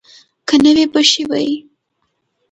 که 0.47 0.55
نه 0.63 0.71
وي 0.75 0.85
بښي 0.93 1.23
به 1.29 1.39
یې. 1.45 1.55